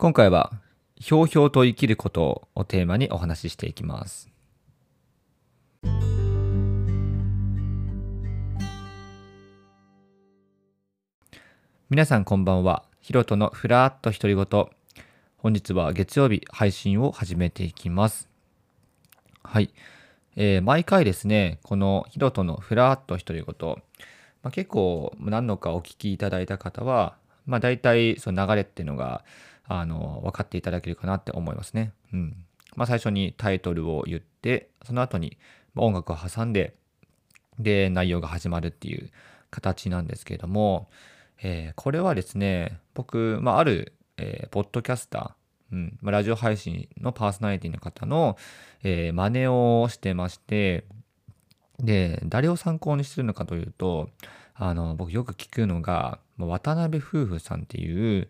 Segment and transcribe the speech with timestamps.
[0.00, 0.50] 今回は、
[0.96, 4.30] ひょうひょうと生きることをテーマにお話ししていきます。
[11.90, 12.84] 皆さんこんばんは。
[13.02, 14.46] ヒロトのふらっと独り言。
[15.36, 18.30] 本日は月曜日配信を始めていきます。
[19.42, 19.68] はい。
[20.34, 23.68] えー、毎回ですね、このヒロトのふらっと独り言、
[24.42, 29.24] まあ、結構何のかお聞きいただいた方は、まあ、大体その流れっていうのが
[29.72, 31.92] あの分かっていただけるかなって思いますね。
[32.12, 32.44] うん
[32.74, 35.38] まあ、最初にタイトルを言ってその後に
[35.76, 36.74] 音楽を挟んで
[37.60, 39.10] で内容が始まるっていう
[39.50, 40.88] 形なんですけれども、
[41.40, 45.30] えー、これはですね僕、まあ、ある、えー、ポッドキャスター
[45.72, 48.36] うんまあ、ラジオ配信のパーソナリティの方の、
[48.82, 50.82] えー、真似をしてまして、
[51.78, 54.10] で、誰を参考にしてるのかというと、
[54.54, 58.28] あの、僕よく聞くのが、渡辺夫婦さんっていう、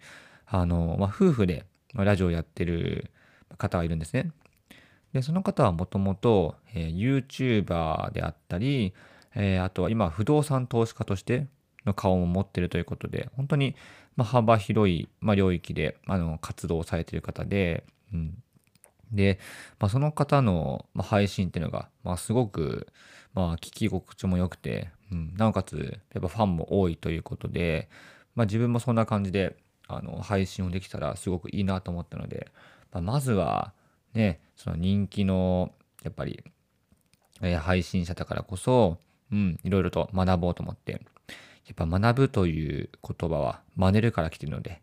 [0.51, 1.65] あの、まあ、夫婦で
[1.95, 3.11] ラジオをやってる
[3.57, 4.33] 方がいるんですね。
[5.13, 8.93] で、その方はもともと、えー、YouTuber であったり、
[9.35, 11.47] えー、あとは今不動産投資家として
[11.87, 13.77] の顔も持ってるということで、本当に
[14.17, 18.43] ま幅広い、ま領域であの活動をされてる方で、うん、
[19.13, 19.39] で、
[19.79, 22.89] まあ、その方の、ま配信っていうのが、まあ、すごく、
[23.35, 27.89] まあ、聞き心地も良くて、うん、なおかつやっぱファンも多いということで、
[28.35, 29.57] まあ、自分もそんな感じで
[29.97, 32.49] あの配信をできたらすごくいいなと思ったので、
[32.93, 33.73] まあ、まずは
[34.15, 36.43] ねその人気のやっぱり、
[37.43, 38.99] えー、配信者だからこそ、
[39.33, 41.01] うん、いろいろと学ぼうと思って
[41.71, 44.83] やっぱ学ぶという言葉は真似るから来てるので、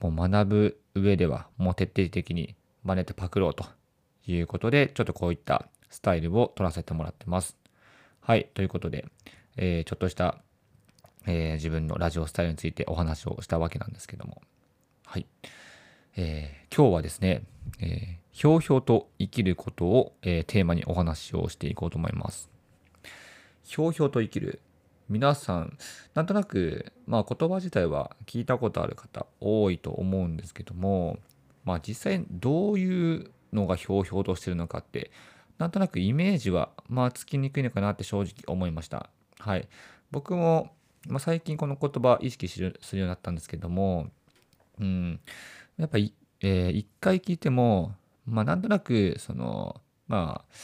[0.00, 3.64] もう学ぶ上ではもう徹底的に真似てパクろうと
[4.26, 7.56] いうことで、ちょっとこういったスタイルを取らせてもらってます。
[8.20, 9.06] はい、ということで、
[9.56, 10.38] えー、ちょっとした、
[11.26, 14.42] えー、自分のラジオスタイルについてお話をしたわけなんですけども、
[15.06, 15.26] はい。
[16.16, 17.42] えー、今日はですね、
[17.80, 22.48] えー、ひょうひょうと生きることを、えー、テーマにお話をしていこうと思います。
[23.62, 24.60] ひょうひょうと生きる
[25.08, 25.76] 皆さん
[26.14, 31.18] なんとなく、まあ、言葉自体は聞いたことある方多いと思うんですけども、
[31.64, 35.10] まあ、実際どういうのがひょうひょうとしてるのかって
[35.58, 39.08] なんとなくイメージは、まあ、つきにくいのかなって正直思いました。
[39.38, 39.68] はい、
[40.10, 40.72] 僕も、
[41.08, 44.08] まあ、最近この言葉意識するようになったんですけども、
[44.80, 45.20] うん、
[45.76, 47.94] やっぱり、えー、一回聞いても、
[48.26, 50.54] まあ、なんとなくそのまあ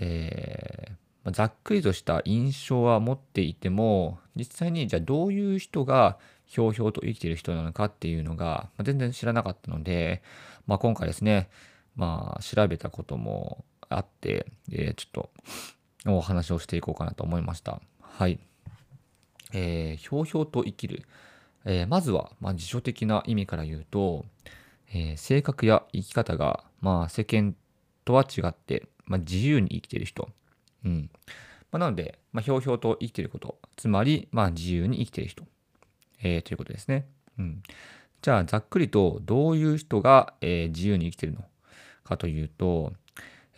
[0.00, 10.22] えーまざっくりとした印象は持っていても実際にじゃあどういう人がひょうひょうと生きている人なのかっていうのが、ま全然知らなかったので、
[10.68, 11.50] まあ、今回ですね、
[11.96, 15.30] まあ、調べたこともあって、えー、ちょっと
[16.06, 17.80] お話をしていこうかなと思いました。
[18.00, 18.38] はい。
[19.56, 21.02] えー、ひょうひょうと生きる。
[21.64, 24.26] えー、まずは、まあ、辞書的な意味から言うと、
[24.92, 27.56] えー、性格や生き方が、まあ、世間
[28.04, 30.28] とは違って、まあ、自由に生きてる人。
[30.84, 31.10] うん。
[31.72, 35.44] まあ、なので、まあ、ひょうひょうと生きてること、つまり、まあ、自由に生きてる人、
[36.22, 37.06] えー、ということですね。
[37.38, 37.62] うん。
[38.20, 41.44] じゃあ、ざっくりと、どういう人が、えー、自由に生きてるの？
[42.04, 42.92] かというと、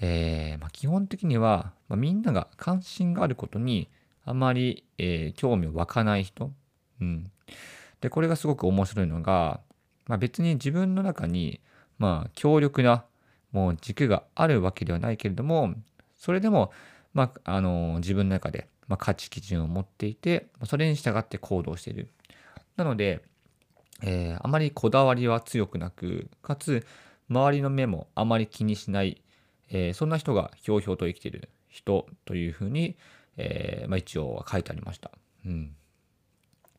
[0.00, 3.90] えーまあ、基本的には、まあ、みんなが関心があることに
[4.28, 6.52] あまり、えー、興味を湧かない人。
[7.00, 7.30] うん。
[8.00, 9.60] で、これがすごく面白いのが、
[10.06, 11.60] まあ、別に自分の中に、
[11.98, 13.04] まあ、強力な
[13.52, 15.74] もう軸があるわけではないけれども、
[16.16, 16.72] それでも、
[17.14, 22.08] まあ、あの自分の中で、まあ、価値基準を持っていてそれに従って行動している。
[22.76, 23.22] なので、
[24.02, 26.86] えー、あまりこだわりは強くなくかつ
[27.30, 29.22] 周りの目もあまり気にしない、
[29.70, 32.96] えー、そんな人がひょうひょうと生きている人というふうに、
[33.38, 35.10] えーまあ、一応は書いてありました。
[35.46, 35.74] うん、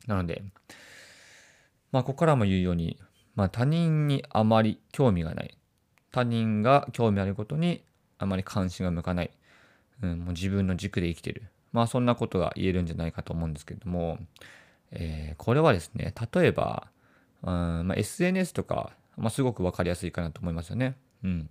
[0.06, 0.44] なので、
[1.92, 3.00] まあ、ここからも言うように、
[3.36, 5.58] まあ、他人にあまり興味がない
[6.12, 7.84] 他人が興味あることに
[8.20, 9.32] あまり関心が向かない
[10.02, 11.44] うん、もう自分の軸で生きてる。
[11.72, 14.18] まあそんなことが言えるんじゃないかと思うんですけれども、
[14.92, 16.88] えー、これはですね、例えば、
[17.44, 20.96] うんまあ、SNS とか、まあ、すごく分かりやすいかなと思いますよね。
[21.24, 21.50] うん。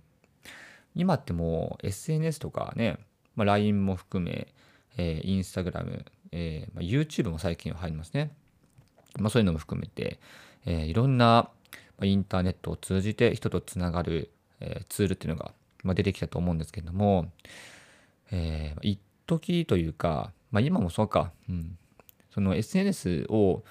[0.95, 2.97] 今ってもう SNS とかね、
[3.35, 4.53] まあ、LINE も含め、
[4.99, 6.03] えー、Instagram、
[6.33, 8.31] えーまあ、YouTube も最近は入りますね。
[9.17, 10.19] まあ、そういうのも含めて、
[10.65, 11.49] えー、いろんな
[12.01, 14.29] インターネットを通じて人とつながる、
[14.59, 15.53] えー、ツールっていうのが、
[15.83, 17.31] まあ、出てきたと思うんですけれども、
[18.31, 21.77] えー、一時というか、まあ、今もそうか、うん、
[22.33, 23.63] その SNS を、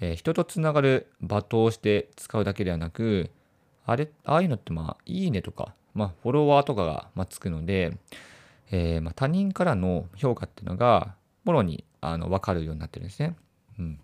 [0.00, 3.30] えー、人とつながる場として使うだけではなく、
[3.84, 7.96] あれ、ああいうのってまあ、いいねとか、まあ、フォロワーとかが、まあ、つくので、
[8.70, 11.14] えーまあ、他人からの評価っていうのが、
[11.44, 13.36] もろにあの分かるようになってるんですね。
[13.78, 14.00] うん。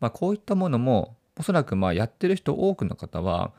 [0.00, 3.52] まあ、こういったものも、おそらくまあやってる人多くの方は、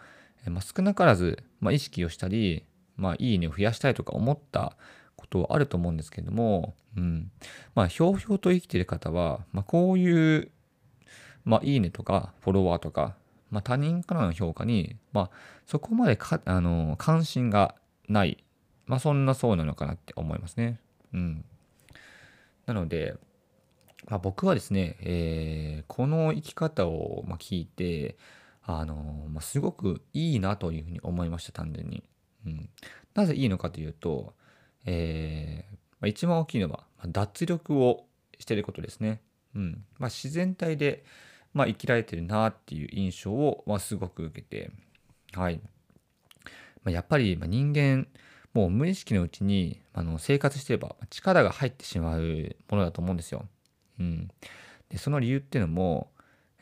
[0.45, 2.65] えまあ、少なからず、まあ、意識をしたり、
[2.97, 4.75] まあ、いいねを増やしたいとか思った
[5.15, 7.31] ことはあると思うんですけども、うん。
[7.75, 10.51] まあ、ひょうひょうと生きてる方は、まあ、こういう、
[11.45, 13.15] まあ、いいねとか、フォロワーとか、
[13.49, 15.29] まあ、他人からの評価に、まあ、
[15.65, 17.75] そこまでか、あの、関心が
[18.07, 18.43] ない。
[18.85, 20.79] まあ、そんなそうなのかなって思いますね。
[21.13, 21.45] うん。
[22.65, 23.15] なので、
[24.09, 28.17] まあ、僕はですね、えー、この生き方を、聞いて、
[28.65, 32.03] あのまあ、すごくいいなというふうに思いました、単純に。
[32.45, 32.69] うん、
[33.13, 34.33] なぜいいのかというと、
[34.85, 38.05] えーまあ、一番大きいのは、脱力を
[38.39, 39.21] してることですね。
[39.55, 41.03] うんまあ、自然体で、
[41.53, 44.71] まあ、生きられてるなっていう印象を、まあ、すごく受けて、
[45.33, 45.61] はい
[46.83, 48.07] まあ、やっぱり、まあ、人間
[48.53, 53.45] もう無意識のうちにあの生活してれば力が入ってしまうものだと思うんですよ。
[53.99, 54.29] うん、
[54.89, 56.11] でその理由っていうのも、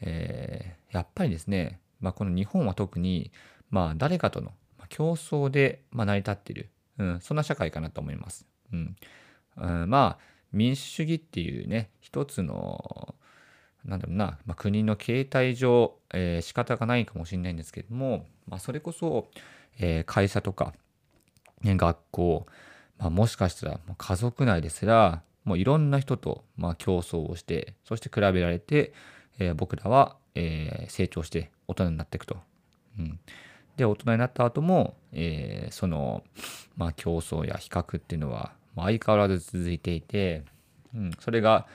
[0.01, 3.31] えー、やっぱりですね、まあ、この日本は特に、
[3.69, 4.51] まあ、誰かとの
[4.89, 8.45] 競争で、まあ、成り立っている、うん、そんな社会かなと思います。
[8.73, 8.95] うん、
[9.57, 13.15] うん、まあ民主主義っていうね一つの
[13.85, 19.27] なんだろうな、まあ、国の形態上、えー、仕方がないかもしれないんですけども、まあ、それこそ、
[19.79, 20.73] えー、会社とか、
[21.63, 22.45] ね、学校、
[22.97, 28.93] まあ、もしかしたら家族内ですらもういろんな人と、まあ、競争をしてそして比べられて、
[29.39, 32.37] えー、僕らは、えー、成長して大人になっていくと。
[32.99, 33.19] うん、
[33.77, 36.23] で大人になった後も、えー、その、
[36.75, 40.43] まあ、競争や比較っていうのは、まあ、相変わらず続いていて、
[40.93, 41.67] うん、それが、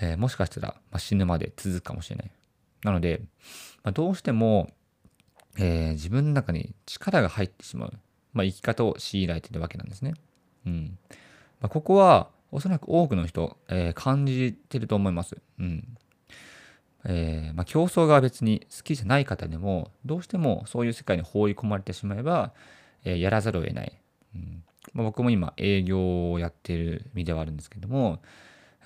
[0.00, 2.30] えー、もしかしたら、まあ、死ぬまで続くかもしれない。
[2.84, 3.20] なので、
[3.82, 4.70] まあ、どうしても、
[5.58, 7.92] えー、自分の中に力が入ってしまう、
[8.34, 10.14] まあ、生き方を強いられているわけなんですね。
[10.66, 10.98] うん
[11.60, 15.36] まあ、ここはおそらく多くの人、えー、感じてると思います。
[15.58, 15.96] うん
[17.06, 22.52] えーまあ、競争が別に好きじゃない方でもどうしてもそういう世界に放り込まれてしまえば、
[23.04, 24.00] えー、やらざるを得ない。
[24.34, 28.20] うんまあ、僕も今営業をやってる身ではあるんですけども、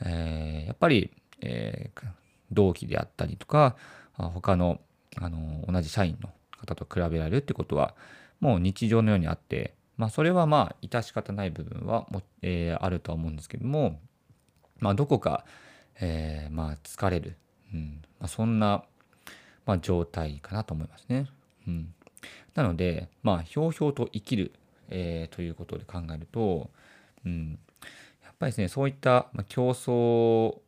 [0.04, 1.10] えー、やっぱり、
[1.40, 1.90] え、
[2.50, 3.76] 同期であったりとか
[4.16, 4.80] 他の
[5.16, 7.94] あの同じ社員の方と比べられるってことは
[8.40, 14.00] もう日常のようにあって、まあ、それはまあ致し方ない部分はも、えー、あるとは思うんですけども、
[14.78, 15.44] まあ、どこか、
[16.00, 17.36] えー、まあ疲れる、
[17.74, 18.84] うんまあ、そんな、
[19.66, 21.26] まあ、状態かなと思いますね。
[21.66, 21.92] うん、
[22.54, 24.52] なので、まあ、ひょうひょうと生きる、
[24.88, 26.70] えー、ということで考えると、
[27.26, 27.58] うん、
[28.24, 30.58] やっぱりですねそういった競争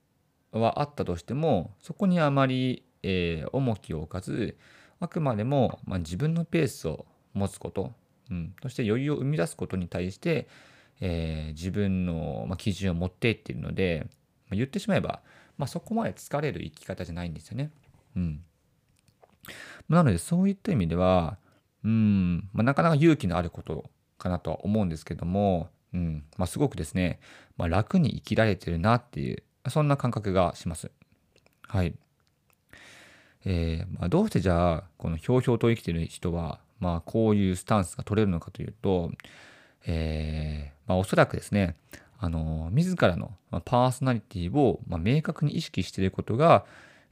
[0.52, 4.58] はあったとしてもそこにあまり、えー、重きを置かず
[4.98, 7.92] あくまでも、まあ、自分のペースを持つこと、
[8.30, 10.48] うん、そして余裕を生み出すことに対して、
[11.00, 14.06] えー、自分の、まあ、基準を持っていっているので、
[14.48, 15.20] まあ、言ってしまえば、
[15.58, 17.70] まあ、そこまで疲れる生き方じゃないんですよね。
[18.16, 18.42] うん、
[19.88, 21.38] なのでそういった意味では、
[21.84, 27.20] うんまあ、なかなか勇気のあることかなとは思うんですけども、うんまあ、すごくですね、
[27.56, 30.90] まあ、楽に生きられてるなっていうそんな感覚がします。
[31.66, 31.94] はい。
[33.44, 39.12] えーまあ、どうしてじゃあこのひょうひょうと生きてる人はまあ、こういうスタンスが取れるのかというと、
[39.86, 41.76] えーまあ、おそらくですね、
[42.18, 43.32] あの自らの
[43.64, 46.64] パーソナリティを、ま、明確に意識していることが、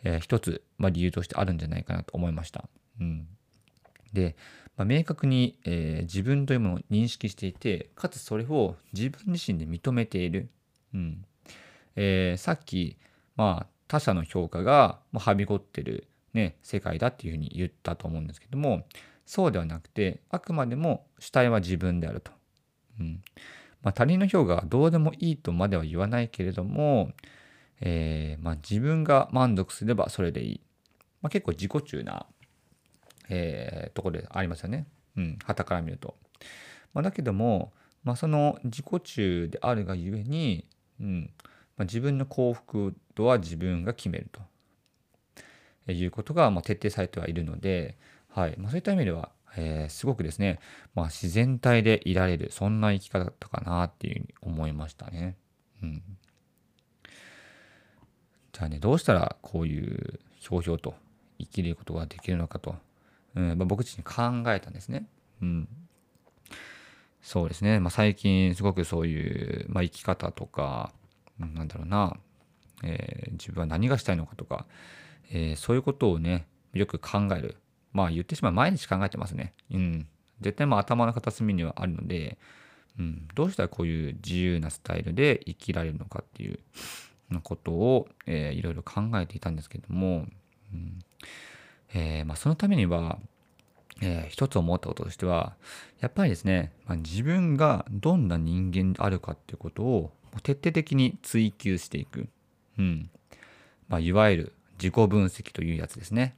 [0.04, 2.68] えー、一つ、ま、理由としてあるんじゃないかなと思いました。
[3.00, 3.26] うん、
[4.12, 4.36] で、
[4.76, 10.48] まあ、明確に、えー、自分というものを認識していてかつそれを自分自身で認めている。
[10.94, 11.24] うん
[11.96, 12.96] えー、さっき、
[13.34, 18.86] まあ、他者の評価がはびこってる、ね、世界だっていうふうに言ったと思うんですけども
[19.28, 22.32] そうではなくてあくまでも主体は自分であると。
[22.98, 23.22] うん
[23.82, 27.12] まあ、他人の評価がどうでもいいとまでは言わないけれども、
[27.80, 30.60] えー、まあ、自分が満足すればそれでいい。
[31.20, 32.26] まあ、結構自己中な、
[33.28, 34.86] えー、ところでありますよね。
[35.16, 36.16] うん、旗から見ると。
[36.94, 40.66] まあ、だけども、まあ、その自己中であるがゆえに、
[41.00, 41.30] うん
[41.76, 44.30] まあ、自分の幸福度は自分が決める
[45.86, 47.98] ということが、まあ、徹底されてはいるので、
[48.38, 48.54] はい。
[48.56, 50.60] まあ、そういった意味では、えー、すごくですね、
[50.94, 55.36] まあ、自然体でいられるそんな生き方だったかなっていうふうに思いましたね。
[55.82, 56.02] うん、
[58.52, 60.94] じゃあねどうしたらこういうひょうひょうと
[61.40, 62.76] 生きることができるのかと、
[63.34, 63.58] うん。
[63.58, 65.08] まあ、僕自身考えたんですね。
[65.42, 65.68] うん、
[67.20, 70.92] そうですね、まあ、最近すごくそういう、まあ、生き方とか、
[71.40, 72.16] うん、なんだろうな、
[72.84, 74.66] えー、自分は何がしたいのかとか、
[75.32, 77.56] えー、そういうことをねよく考える
[77.98, 79.52] まあ言ってしまう毎日考えてますね。
[79.72, 80.06] うん。
[80.40, 82.38] 絶対まあ頭の片隅にはあるので、
[82.98, 86.58] うん、どうしたらこういう自由なスタイルで生きられるのかっていう
[87.42, 90.26] ことを、えー、いろいろ考えていたんですけども、
[90.72, 90.98] うん
[91.94, 93.18] えー、まあ、そのためには、
[94.02, 95.54] えー、一つ思ったこととしては
[96.00, 100.12] やっぱりですね、まあ、自分がどんな人間であるかっていうことを
[100.42, 102.28] 徹底的に追求していく、
[102.78, 103.10] うん
[103.88, 106.36] まあ、いわゆる自己分析というやつですね。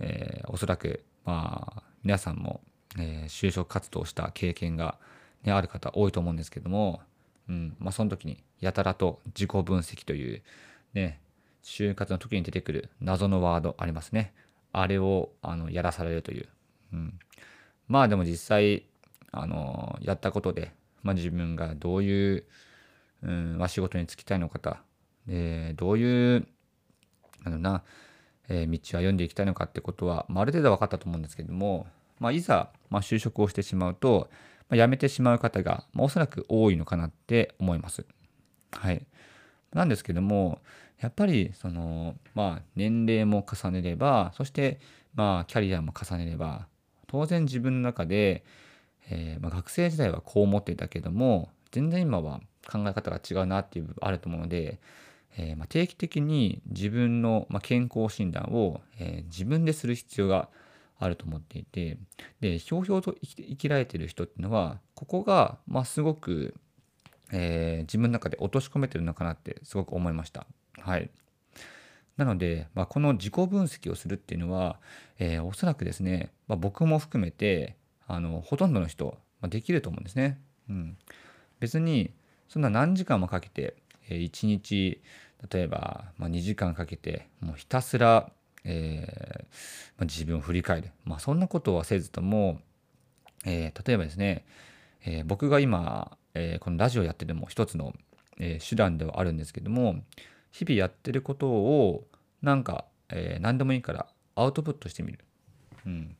[0.00, 2.60] えー、おそらく、まあ、皆さんも、
[2.98, 4.98] えー、就職活動した経験が、
[5.42, 7.00] ね、ある方多いと思うんですけども、
[7.48, 10.42] うんまあ、その時にやたらと自己分析という、
[10.94, 11.20] ね、
[11.62, 14.32] 就活の時に出てくる謎のワードありますね。
[14.72, 16.48] あれをあのやらされるという。
[16.92, 17.18] うん、
[17.88, 18.84] まあでも実際
[19.30, 20.72] あのやったことで、
[21.02, 22.44] まあ、自分がどういう、
[23.22, 24.82] うんま、仕事に就きたいのか
[25.26, 26.46] でどういう
[27.44, 27.82] あのな、
[28.48, 31.86] え、道を歩んでいきたいのかってことは、まあ、ある程度分かったと思うんですけども、
[32.18, 34.28] まあ、いざ、まあ、就職をしてしまうと、
[34.68, 38.06] まあ、辞めてしまう方が、まあ、おそらく多いのかなって思います。
[38.72, 39.06] はい。
[39.72, 40.60] なんですけども、
[41.00, 44.80] やっぱりそのまあ年齢も重ねればそして
[45.14, 46.66] まあキャリアも重ねれば
[47.08, 48.44] 当然自分の中で、
[49.10, 54.80] えー、まあ、学生時代はこう思っていたけども全然今は考え方が違うなっていう部分あると思うので、
[55.36, 60.48] えー、ま、定期的に自分の、ま健康診断を、えー、自分でする必要が
[60.98, 61.98] あると思っていて
[62.40, 66.54] でひょうひょうと生きられてる人っていうのはここが、ま、すごく、
[67.32, 70.46] え自分の中で落とし込めてるのかなってすごく思いました。
[70.78, 71.10] はい。
[72.16, 74.78] なので、まあ、この自己分析をするっていうのは、
[75.18, 77.76] え、おそらくですね、まあ、僕も含めて
[78.06, 80.40] あのほとんどの人、まあ、できると思うんですね。
[80.68, 80.96] うん、
[81.60, 82.12] 別に
[82.48, 83.74] そんな何時間もかけて、
[84.08, 85.02] え、1日
[85.50, 88.30] 例えば、まあ、2時間かけてもうひたすら、
[88.64, 89.42] えー
[89.98, 92.60] まあ、自分を振り返る、まあ、そんなことはせずとも、
[93.44, 94.44] えー、例えばですね、
[95.04, 97.94] えー、僕が今、え、このラジオやってるのも一つの、
[98.38, 100.02] え、手段ではあるんですけども
[100.50, 102.06] 日々やってることを
[102.42, 105.18] なんか、え、何でもいいからアウトプットしてみる。
[105.86, 106.16] うん、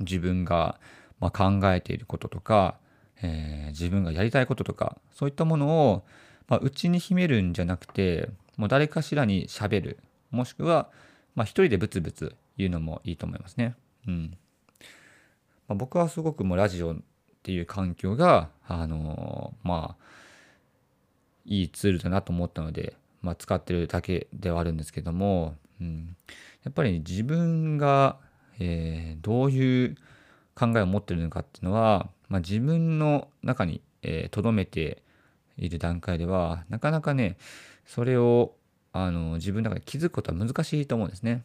[0.00, 0.80] 自分が、
[1.20, 2.76] ま、考えていることとか、
[3.22, 6.04] え、自分がやりたいこととかそういったものを、
[6.48, 9.98] まあ、内に秘めるんじゃなくてもう誰かしらにしゃべる。
[10.30, 10.90] もしくは、
[11.34, 13.74] まあ、一人でブツブツ言うのもいいと思いますね。
[14.06, 14.36] うん。
[15.68, 16.96] まあ、僕はすごくもうラジオっ
[17.42, 20.04] ていう環境があのー、まあ
[21.44, 26.16] いいツールだなと思ったのでまあ、使ってるだけではあるんですけども、うん、
[26.64, 28.18] やっぱり自分が、
[28.58, 29.96] えー、どういう
[30.54, 33.82] 考えを持ってるのかっていうのは、まあ、自分の中に
[34.30, 35.02] とど、えー、めて
[35.58, 37.36] いる段階ではなかなかね
[37.86, 38.54] それを
[38.92, 41.44] あの自分の中で気づくことは難しいと思うんですね。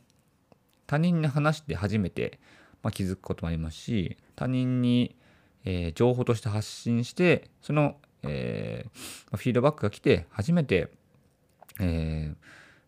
[0.87, 2.39] 他人に話して初めて、
[2.81, 5.15] まあ、気づくこともありますし他人に、
[5.63, 10.89] えー、情報として発信してその、えー、フィードバックが来て初めて
[11.79, 12.35] えー、ま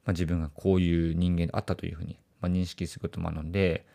[0.08, 3.86] あ、自分がこういう人間であったというふうに、まあ、認識することもあるので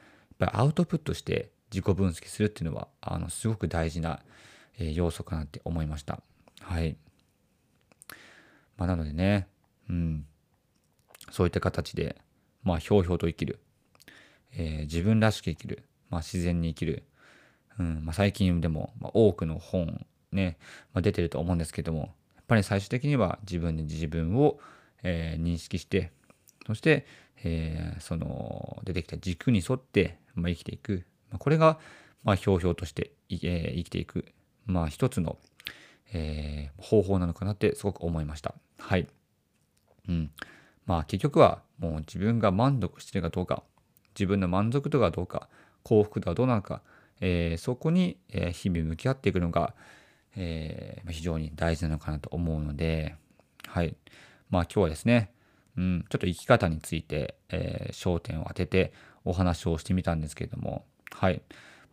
[0.40, 4.20] やっぱりアウトプットして自己分析するっていうのはあのすごく大事な、
[4.78, 6.20] えー、要素かなって思いました。
[6.60, 6.96] はい。
[8.80, 9.46] まあ、なのでね、
[9.90, 10.24] うん、
[11.30, 12.16] そういった形で、
[12.62, 13.60] まあ、ひょうひょうと生きる、
[14.52, 17.04] えー、自分らしく生きる、まあ、自然に生きる、
[17.78, 18.04] うん。
[18.04, 20.58] まあ、最近でも、まあ、多くの本ね、
[20.94, 24.58] まあ、出てると思うんですけどもやっぱり最終的には自分で自分を、
[25.02, 26.10] えー、認識して
[26.66, 27.06] そして、
[27.44, 31.78] えー、その出てきた軸に沿って、まあ、生きていく、まあ、これが、
[32.24, 34.24] まあ、ひょうひょうとして、えー、生きていく、
[34.66, 35.36] まあ、一つの、
[36.12, 38.54] えー、方法なのかなってすごく思いました。
[38.80, 39.06] はい。
[40.08, 40.30] うん。
[40.86, 43.62] まあ結局はもう自分が満足してるかどうか
[44.14, 45.48] 自分の満足度がどうか
[45.82, 46.82] 幸福度はどうなのか、
[47.20, 48.18] えー、そこに、
[48.52, 49.74] 日々向き合っていくのが、
[50.36, 53.14] えー、非常に大事なのかなと思うので、
[53.66, 53.96] はい。
[54.50, 55.32] まあ今日はですね、
[55.76, 58.92] うん、ちょっと生き方について、えー、焦点を当てて
[59.24, 61.42] お話をしてみたんですけれども、はい。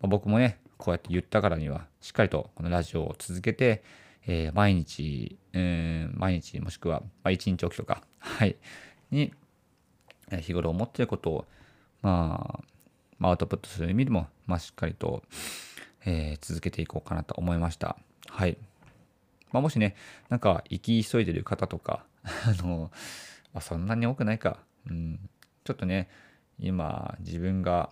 [0.02, 3.84] まあ、僕もね、こうやって言ったからには、しっかりとこのラジオを続けて、
[4.26, 8.56] えー、毎日、え、毎日もしくは、まあ、1日おきとか、 はい、
[9.12, 9.34] に、
[10.42, 11.46] 日頃思っていることを、
[12.02, 12.64] ま
[13.22, 15.24] あ、アウトプットする意味でも、まあ、しっかりと、
[16.06, 17.98] えー、続けていこうかなと思いました。
[18.30, 18.58] はい。
[19.52, 19.96] まあ、もしね、
[20.30, 22.92] なんか生き急いでる方とか、 あの、
[23.54, 24.60] まあ、そんなに多くないか。
[24.90, 25.30] うん。
[25.64, 26.10] ちょっとね、
[26.60, 27.92] 今、自分が、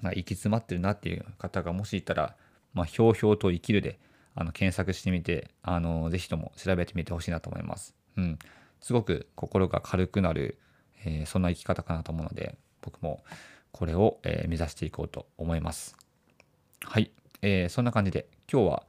[0.00, 2.36] まあ、行き詰まってるなっていう方がもしいたら、
[2.74, 3.98] まあ、ひょうひょうと生きるで、
[4.36, 7.94] あの、検索してみて、あの、ぜひとも調べてみてほしいなと思います。
[8.16, 8.38] うん。
[8.80, 10.58] すごく心が軽くなる、
[11.04, 13.24] えー、そんな生き方かなと思うので、僕も
[13.72, 15.96] これを、えー、目指していこうと思います。
[16.82, 17.10] はい。
[17.40, 18.82] えー、そんな感じで、今日は、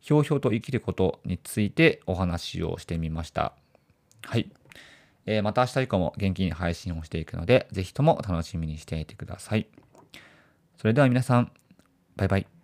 [0.00, 3.54] ひょうひょうと生きることについてお話をしてみました。
[4.22, 4.50] はい。
[5.26, 9.66] えー、また明日以降も元気に配信をしていくので、ぜひとも楽しみにしていてください。
[10.76, 11.52] それでは皆さん、
[12.16, 12.59] バイバイ。